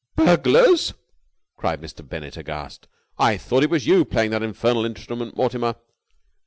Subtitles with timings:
[0.15, 0.95] "Burglars!"
[1.57, 2.01] cried Mr.
[2.09, 2.87] Bennett aghast.
[3.19, 5.75] "I thought it was you playing that infernal instrument, Mortimer."